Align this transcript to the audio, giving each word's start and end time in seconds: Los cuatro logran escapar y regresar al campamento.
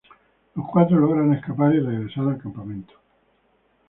Los 0.55 0.67
cuatro 0.67 0.97
logran 0.97 1.31
escapar 1.35 1.75
y 1.75 1.79
regresar 1.79 2.27
al 2.27 2.39
campamento. 2.39 2.95